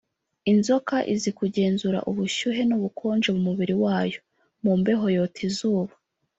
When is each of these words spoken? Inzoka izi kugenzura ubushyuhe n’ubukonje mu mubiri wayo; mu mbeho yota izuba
Inzoka 0.51 0.95
izi 1.13 1.31
kugenzura 1.39 1.99
ubushyuhe 2.09 2.61
n’ubukonje 2.65 3.29
mu 3.35 3.41
mubiri 3.47 3.75
wayo; 3.83 4.19
mu 4.63 4.71
mbeho 4.79 5.05
yota 5.15 5.39
izuba 5.49 5.93